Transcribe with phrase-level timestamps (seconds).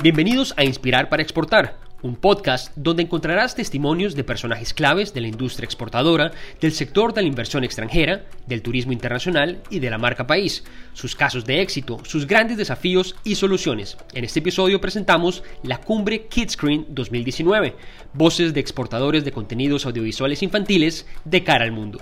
[0.00, 5.26] Bienvenidos a Inspirar para Exportar, un podcast donde encontrarás testimonios de personajes claves de la
[5.26, 6.30] industria exportadora,
[6.60, 10.62] del sector de la inversión extranjera, del turismo internacional y de la marca país,
[10.92, 13.96] sus casos de éxito, sus grandes desafíos y soluciones.
[14.14, 17.74] En este episodio presentamos la cumbre Kidscreen 2019,
[18.14, 21.98] voces de exportadores de contenidos audiovisuales infantiles de cara al mundo.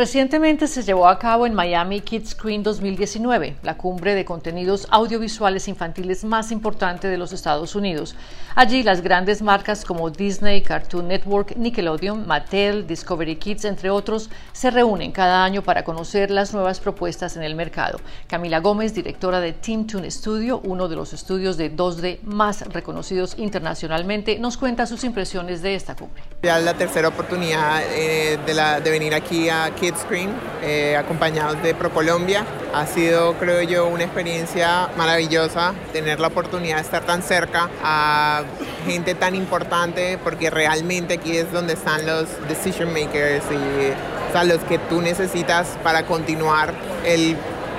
[0.00, 5.68] Recientemente se llevó a cabo en Miami Kids Screen 2019, la cumbre de contenidos audiovisuales
[5.68, 8.16] infantiles más importante de los Estados Unidos.
[8.54, 14.70] Allí las grandes marcas como Disney, Cartoon Network, Nickelodeon, Mattel, Discovery Kids, entre otros, se
[14.70, 18.00] reúnen cada año para conocer las nuevas propuestas en el mercado.
[18.26, 23.34] Camila Gómez, directora de Team Toon Studio, uno de los estudios de 2D más reconocidos
[23.36, 26.22] internacionalmente, nos cuenta sus impresiones de esta cumbre.
[26.42, 30.30] Ya la tercera oportunidad eh, de, la, de venir aquí a Kids Screen,
[30.62, 32.46] eh, acompañados de ProColombia.
[32.72, 38.44] Ha sido, creo yo, una experiencia maravillosa tener la oportunidad de estar tan cerca a
[38.86, 43.92] gente tan importante, porque realmente aquí es donde están los decision makers y
[44.34, 46.72] o los que tú necesitas para continuar
[47.04, 47.36] el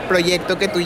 [0.08, 0.82] proyecto que tú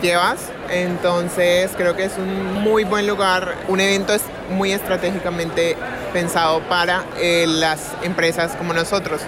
[0.00, 0.38] llevas.
[0.70, 5.76] Entonces creo que es un muy buen lugar, un evento es muy estratégicamente
[6.12, 9.20] pensado para eh, las empresas como nosotros,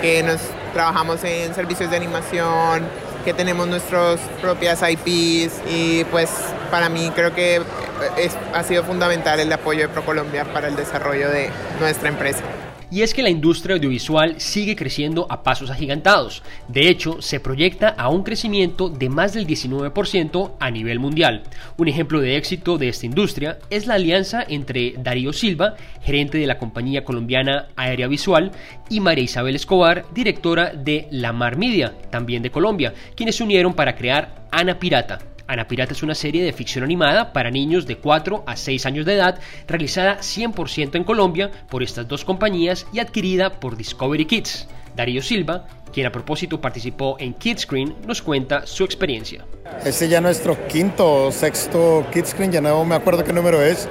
[0.00, 0.40] que nos
[0.72, 2.84] trabajamos en servicios de animación,
[3.24, 6.30] que tenemos nuestras propias IPs y pues
[6.70, 7.62] para mí creo que
[8.52, 12.42] ha sido fundamental el apoyo de ProColombia para el desarrollo de nuestra empresa
[12.94, 16.44] y es que la industria audiovisual sigue creciendo a pasos agigantados.
[16.68, 21.42] De hecho, se proyecta a un crecimiento de más del 19% a nivel mundial.
[21.76, 26.46] Un ejemplo de éxito de esta industria es la alianza entre Darío Silva, gerente de
[26.46, 28.52] la compañía colombiana Aérea Visual,
[28.88, 33.74] y María Isabel Escobar, directora de La Mar Media, también de Colombia, quienes se unieron
[33.74, 37.96] para crear Ana Pirata, Ana Pirata es una serie de ficción animada para niños de
[37.96, 42.98] 4 a 6 años de edad, realizada 100% en Colombia por estas dos compañías y
[42.98, 44.68] adquirida por Discovery Kids.
[44.94, 49.44] Darío Silva, quien a propósito participó en Kidscreen, nos cuenta su experiencia.
[49.84, 53.88] Este ya nuestro quinto o sexto Kidscreen, ya no me acuerdo qué número es,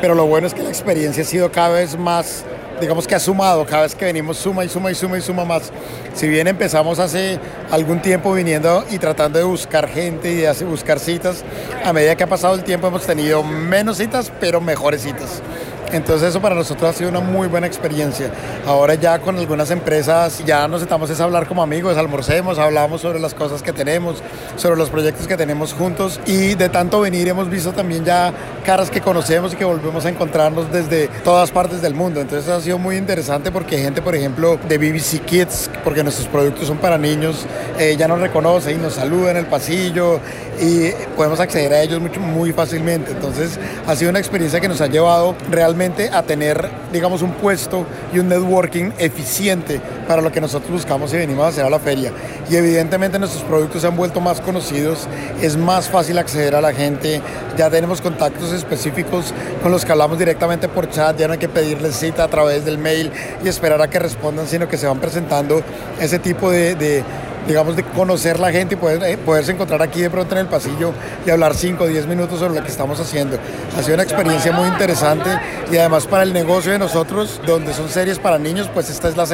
[0.00, 2.44] pero lo bueno es que la experiencia ha sido cada vez más
[2.82, 5.44] digamos que ha sumado, cada vez que venimos suma y suma y suma y suma
[5.44, 5.72] más.
[6.14, 7.38] Si bien empezamos hace
[7.70, 11.44] algún tiempo viniendo y tratando de buscar gente y de buscar citas,
[11.84, 15.42] a medida que ha pasado el tiempo hemos tenido menos citas, pero mejores citas.
[15.92, 18.30] Entonces eso para nosotros ha sido una muy buena experiencia.
[18.66, 23.20] Ahora ya con algunas empresas ya nos estamos a hablar como amigos, almorcemos, hablamos sobre
[23.20, 24.22] las cosas que tenemos,
[24.56, 28.32] sobre los proyectos que tenemos juntos y de tanto venir hemos visto también ya
[28.64, 32.20] caras que conocemos y que volvemos a encontrarnos desde todas partes del mundo.
[32.20, 36.68] Entonces ha sido muy interesante porque gente, por ejemplo, de BBC Kids, porque nuestros productos
[36.68, 37.44] son para niños,
[37.78, 40.20] eh, ya nos reconoce y nos saluda en el pasillo
[40.60, 43.12] y podemos acceder a ellos mucho, muy fácilmente.
[43.12, 47.86] Entonces ha sido una experiencia que nos ha llevado realmente a tener, digamos, un puesto
[48.12, 51.78] y un networking eficiente para lo que nosotros buscamos y venimos a hacer a la
[51.78, 52.12] feria.
[52.50, 55.06] Y evidentemente nuestros productos se han vuelto más conocidos,
[55.40, 57.20] es más fácil acceder a la gente,
[57.56, 59.32] ya tenemos contactos específicos
[59.62, 62.64] con los que hablamos directamente por chat, ya no hay que pedirles cita a través
[62.64, 63.10] del mail
[63.44, 65.62] y esperar a que respondan, sino que se van presentando
[66.00, 67.04] ese tipo de
[67.46, 70.46] digamos, de conocer la gente y poder, eh, poderse encontrar aquí de pronto en el
[70.46, 70.92] pasillo
[71.26, 73.38] y hablar 5 o 10 minutos sobre lo que estamos haciendo.
[73.76, 75.30] Ha sido una experiencia muy interesante
[75.70, 79.16] y además para el negocio de nosotros, donde son series para niños, pues esta es
[79.16, 79.26] la,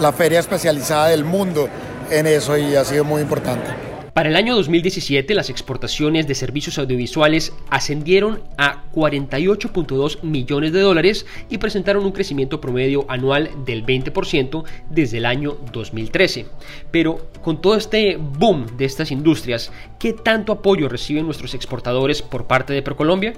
[0.00, 1.68] la feria especializada del mundo
[2.10, 3.93] en eso y ha sido muy importante.
[4.14, 11.26] Para el año 2017, las exportaciones de servicios audiovisuales ascendieron a 48.2 millones de dólares
[11.50, 16.46] y presentaron un crecimiento promedio anual del 20% desde el año 2013.
[16.92, 22.46] Pero con todo este boom de estas industrias, ¿qué tanto apoyo reciben nuestros exportadores por
[22.46, 23.34] parte de ProColombia?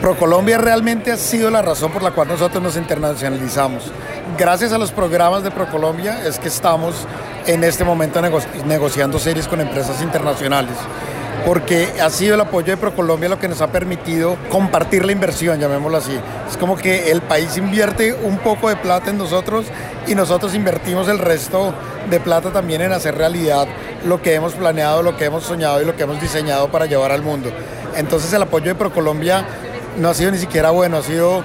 [0.00, 3.84] ProColombia realmente ha sido la razón por la cual nosotros nos internacionalizamos.
[4.38, 7.06] Gracias a los programas de ProColombia es que estamos
[7.46, 8.20] en este momento
[8.64, 10.76] negociando series con empresas internacionales
[11.44, 15.58] porque ha sido el apoyo de ProColombia lo que nos ha permitido compartir la inversión,
[15.58, 16.18] llamémoslo así.
[16.48, 19.66] Es como que el país invierte un poco de plata en nosotros
[20.06, 21.74] y nosotros invertimos el resto
[22.08, 23.66] de plata también en hacer realidad
[24.04, 27.12] lo que hemos planeado, lo que hemos soñado y lo que hemos diseñado para llevar
[27.12, 27.50] al mundo.
[27.96, 29.44] Entonces el apoyo de ProColombia
[29.98, 31.44] no ha sido ni siquiera bueno, ha sido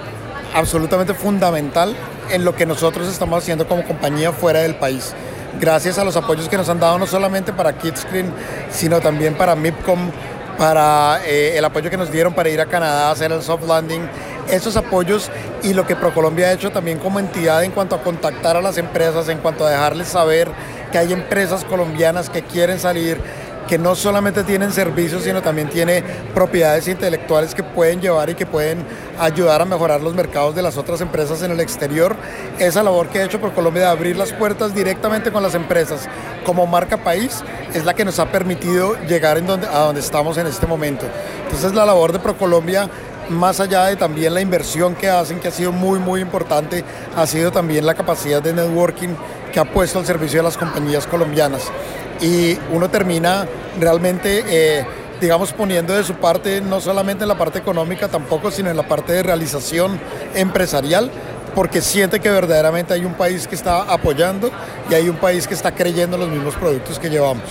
[0.53, 1.95] absolutamente fundamental
[2.31, 5.13] en lo que nosotros estamos haciendo como compañía fuera del país.
[5.59, 8.33] Gracias a los apoyos que nos han dado no solamente para Kidscreen,
[8.71, 10.12] sino también para MIPCOM,
[10.57, 13.68] para eh, el apoyo que nos dieron para ir a Canadá a hacer el soft
[13.68, 14.01] landing,
[14.50, 15.30] esos apoyos
[15.63, 18.77] y lo que ProColombia ha hecho también como entidad en cuanto a contactar a las
[18.77, 20.50] empresas, en cuanto a dejarles saber
[20.91, 23.19] que hay empresas colombianas que quieren salir
[23.67, 26.03] que no solamente tienen servicios, sino también tiene
[26.33, 28.85] propiedades intelectuales que pueden llevar y que pueden
[29.19, 32.15] ayudar a mejorar los mercados de las otras empresas en el exterior.
[32.59, 36.07] Esa labor que ha hecho por Colombia de abrir las puertas directamente con las empresas
[36.45, 40.38] como marca país es la que nos ha permitido llegar en donde, a donde estamos
[40.38, 41.06] en este momento.
[41.44, 42.89] Entonces la labor de ProColombia
[43.29, 46.83] más allá de también la inversión que hacen, que ha sido muy, muy importante,
[47.15, 49.09] ha sido también la capacidad de networking
[49.55, 51.71] que ha puesto al servicio de las compañías colombianas.
[52.19, 53.47] Y uno termina
[53.79, 54.85] realmente, eh,
[55.21, 58.85] digamos, poniendo de su parte, no solamente en la parte económica tampoco, sino en la
[58.85, 59.97] parte de realización
[60.33, 61.09] empresarial,
[61.55, 64.51] porque siente que verdaderamente hay un país que está apoyando
[64.89, 67.45] y hay un país que está creyendo en los mismos productos que llevamos.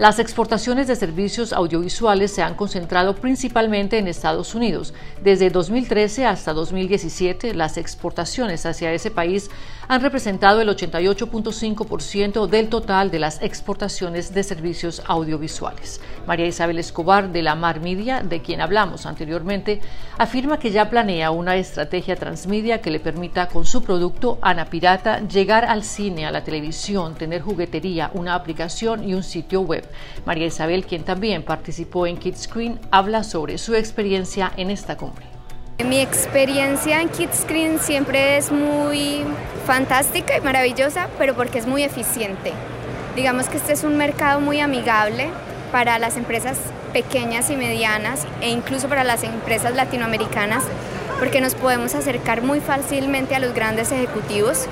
[0.00, 4.94] Las exportaciones de servicios audiovisuales se han concentrado principalmente en Estados Unidos.
[5.22, 9.50] Desde 2013 hasta 2017, las exportaciones hacia ese país
[9.90, 16.00] han representado el 88.5% del total de las exportaciones de servicios audiovisuales.
[16.28, 19.80] María Isabel Escobar de la Mar Media, de quien hablamos anteriormente,
[20.16, 25.26] afirma que ya planea una estrategia transmedia que le permita con su producto Ana Pirata
[25.26, 29.88] llegar al cine, a la televisión, tener juguetería, una aplicación y un sitio web.
[30.24, 35.26] María Isabel, quien también participó en Kidscreen, habla sobre su experiencia en esta cumbre.
[35.84, 39.24] Mi experiencia en Kidscreen siempre es muy
[39.70, 42.52] fantástica y maravillosa, pero porque es muy eficiente.
[43.14, 45.28] Digamos que este es un mercado muy amigable
[45.70, 46.58] para las empresas
[46.92, 50.64] pequeñas y medianas e incluso para las empresas latinoamericanas,
[51.20, 54.66] porque nos podemos acercar muy fácilmente a los grandes ejecutivos,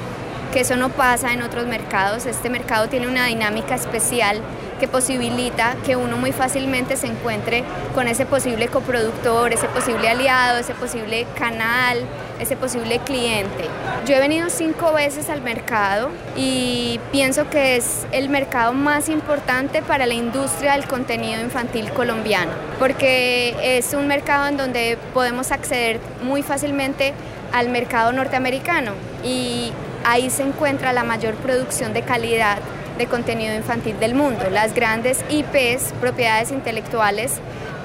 [0.52, 2.26] que eso no pasa en otros mercados.
[2.26, 4.40] Este mercado tiene una dinámica especial
[4.80, 7.62] que posibilita que uno muy fácilmente se encuentre
[7.94, 11.98] con ese posible coproductor, ese posible aliado, ese posible canal,
[12.38, 13.64] ese posible cliente.
[14.06, 19.82] Yo he venido cinco veces al mercado y pienso que es el mercado más importante
[19.82, 26.00] para la industria del contenido infantil colombiano, porque es un mercado en donde podemos acceder
[26.22, 27.12] muy fácilmente
[27.52, 28.92] al mercado norteamericano
[29.24, 29.72] y
[30.04, 32.58] ahí se encuentra la mayor producción de calidad
[32.98, 37.34] de contenido infantil del mundo, las grandes IPs, propiedades intelectuales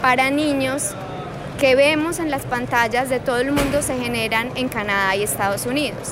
[0.01, 0.95] para niños
[1.63, 5.65] que vemos en las pantallas de todo el mundo se generan en Canadá y Estados
[5.65, 6.09] Unidos.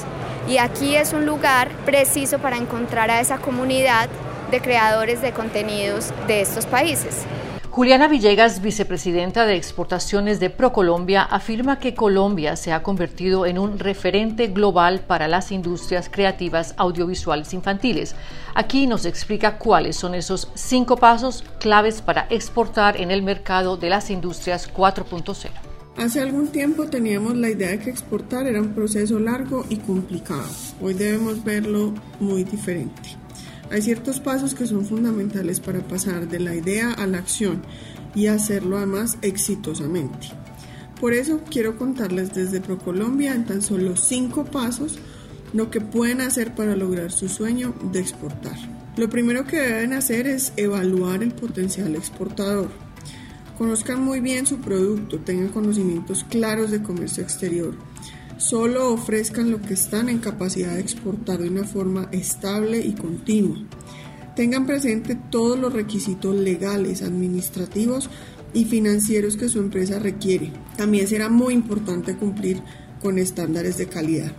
[0.48, 4.08] Y aquí es un lugar preciso para encontrar a esa comunidad
[4.50, 7.26] de creadores de contenidos de estos países.
[7.72, 13.80] Juliana Villegas, vicepresidenta de exportaciones de ProColombia, afirma que Colombia se ha convertido en un
[13.80, 18.14] referente global para las industrias creativas audiovisuales infantiles.
[18.56, 23.90] Aquí nos explica cuáles son esos cinco pasos claves para exportar en el mercado de
[23.90, 25.50] las industrias 4.0.
[25.96, 30.50] Hace algún tiempo teníamos la idea de que exportar era un proceso largo y complicado.
[30.82, 33.21] Hoy debemos verlo muy diferente.
[33.72, 37.62] Hay ciertos pasos que son fundamentales para pasar de la idea a la acción
[38.14, 40.28] y hacerlo además exitosamente.
[41.00, 45.00] Por eso quiero contarles desde ProColombia en tan solo cinco pasos
[45.54, 48.58] lo que pueden hacer para lograr su sueño de exportar.
[48.98, 52.68] Lo primero que deben hacer es evaluar el potencial exportador.
[53.58, 57.74] Conozcan muy bien su producto, tengan conocimientos claros de comercio exterior
[58.42, 63.58] solo ofrezcan lo que están en capacidad de exportar de una forma estable y continua.
[64.36, 68.10] Tengan presente todos los requisitos legales, administrativos
[68.54, 70.52] y financieros que su empresa requiere.
[70.76, 72.62] También será muy importante cumplir
[73.02, 74.32] con estándares de calidad.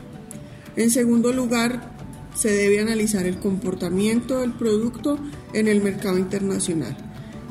[0.74, 1.92] En segundo lugar,
[2.34, 5.18] se debe analizar el comportamiento del producto
[5.52, 6.96] en el mercado internacional.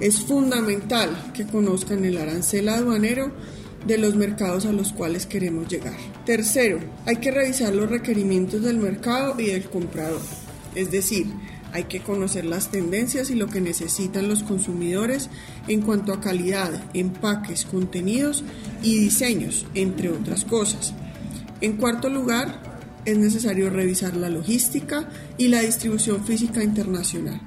[0.01, 3.31] Es fundamental que conozcan el arancel aduanero
[3.85, 5.97] de los mercados a los cuales queremos llegar.
[6.25, 10.21] Tercero, hay que revisar los requerimientos del mercado y del comprador.
[10.75, 11.27] Es decir,
[11.73, 15.29] hay que conocer las tendencias y lo que necesitan los consumidores
[15.67, 18.43] en cuanto a calidad, empaques, contenidos
[18.83, 20.93] y diseños, entre otras cosas.
[21.61, 22.61] En cuarto lugar,
[23.05, 27.41] es necesario revisar la logística y la distribución física internacional.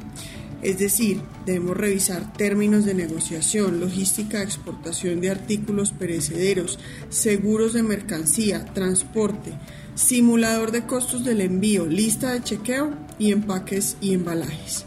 [0.64, 6.78] Es decir, debemos revisar términos de negociación, logística de exportación de artículos perecederos,
[7.10, 9.52] seguros de mercancía, transporte,
[9.94, 14.86] simulador de costos del envío, lista de chequeo y empaques y embalajes.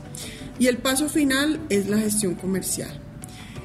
[0.57, 2.99] Y el paso final es la gestión comercial.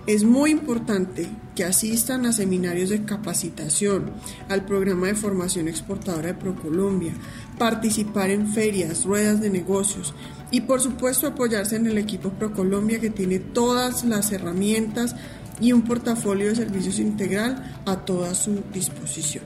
[0.07, 4.11] Es muy importante que asistan a seminarios de capacitación,
[4.51, 7.15] al programa de formación exportadora de ProColombia,
[7.57, 10.13] participar en ferias, ruedas de negocios
[10.53, 15.17] y por supuesto apoyarse en el equipo ProColombia que tiene todas las herramientas
[15.61, 19.45] y un portafolio de servicios integral a toda su disposición.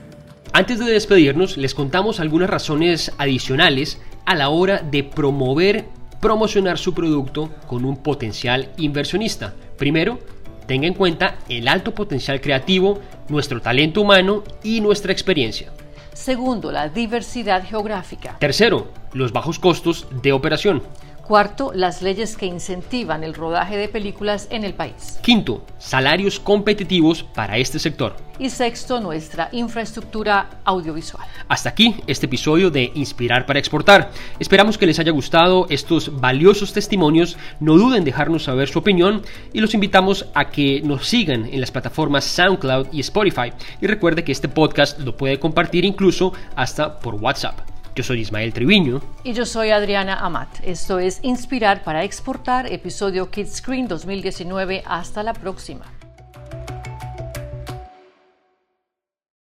[0.53, 5.85] Antes de despedirnos, les contamos algunas razones adicionales a la hora de promover
[6.19, 9.53] promocionar su producto con un potencial inversionista.
[9.77, 10.19] Primero,
[10.65, 12.99] tenga en cuenta el alto potencial creativo,
[13.29, 15.71] nuestro talento humano y nuestra experiencia.
[16.17, 18.37] Segundo, la diversidad geográfica.
[18.39, 20.81] Tercero, los bajos costos de operación.
[21.27, 25.19] Cuarto, las leyes que incentivan el rodaje de películas en el país.
[25.21, 28.15] Quinto, salarios competitivos para este sector.
[28.39, 31.27] Y sexto, nuestra infraestructura audiovisual.
[31.49, 34.09] Hasta aquí este episodio de Inspirar para Exportar.
[34.39, 37.35] Esperamos que les haya gustado estos valiosos testimonios.
[37.59, 41.59] No duden en dejarnos saber su opinión y los invitamos a que nos sigan en
[41.59, 43.51] las plataformas SoundCloud y Spotify.
[43.81, 47.76] Y recuerde que este podcast lo puede compartir incluso hasta por WhatsApp.
[47.97, 49.01] Yo soy Ismael Triviño.
[49.23, 50.59] Y yo soy Adriana Amat.
[50.63, 54.83] Esto es Inspirar para Exportar, episodio Kids Screen 2019.
[54.85, 55.96] Hasta la próxima.